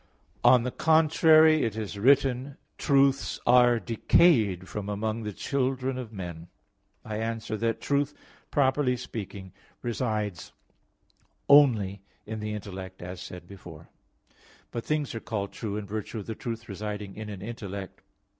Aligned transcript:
On 0.43 0.63
the 0.63 0.71
contrary, 0.71 1.61
It 1.61 1.75
is 1.77 1.99
written 1.99 2.57
(Ps. 2.79 2.85
11:2), 2.87 2.87
"Truths 2.87 3.39
are 3.45 3.79
decayed 3.79 4.67
from 4.67 4.89
among 4.89 5.21
the 5.21 5.31
children 5.31 5.99
of 5.99 6.11
men." 6.11 6.47
I 7.05 7.17
answer 7.17 7.55
that, 7.57 7.79
Truth, 7.79 8.15
properly 8.49 8.97
speaking, 8.97 9.53
resides 9.83 10.53
only 11.47 12.01
in 12.25 12.39
the 12.39 12.55
intellect, 12.55 13.03
as 13.03 13.21
said 13.21 13.47
before 13.47 13.89
(A. 14.31 14.33
1); 14.33 14.37
but 14.71 14.85
things 14.85 15.13
are 15.13 15.19
called 15.19 15.51
true 15.51 15.77
in 15.77 15.85
virtue 15.85 16.17
of 16.17 16.25
the 16.25 16.33
truth 16.33 16.67
residing 16.67 17.15
in 17.15 17.29
an 17.29 17.43
intellect. 17.43 18.01